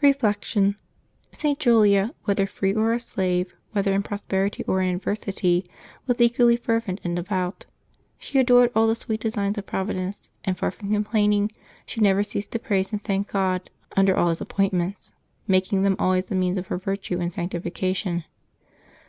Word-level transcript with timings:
Reflection.— 0.00 0.76
St. 1.42 1.58
Julia, 1.58 2.14
whether 2.26 2.46
free 2.46 2.72
or 2.72 2.92
a 2.92 3.00
slave, 3.00 3.56
whether 3.72 3.92
in 3.92 4.04
prosperity 4.04 4.62
or 4.68 4.80
in 4.80 4.94
adversity, 4.94 5.68
was 6.06 6.20
equally 6.20 6.56
fervent 6.56 7.00
and 7.02 7.16
de 7.16 7.24
vout. 7.24 7.66
She 8.16 8.38
adored 8.38 8.70
all 8.76 8.86
the 8.86 8.94
sweet 8.94 9.18
designs 9.20 9.58
of 9.58 9.66
Providence; 9.66 10.30
and 10.44 10.56
far 10.56 10.70
from 10.70 10.92
complaining, 10.92 11.50
she 11.86 12.00
never 12.00 12.22
ceased 12.22 12.52
to 12.52 12.60
praise 12.60 12.92
and 12.92 13.02
thank 13.02 13.26
God 13.32 13.68
under 13.96 14.16
all 14.16 14.28
His 14.28 14.38
holy 14.38 14.46
appointments, 14.48 15.10
making 15.48 15.82
them 15.82 15.96
always 15.98 16.26
the 16.26 16.36
means 16.36 16.56
of 16.56 16.68
her 16.68 16.78
virtue 16.78 17.18
and 17.18 17.34
sanctification. 17.34 18.22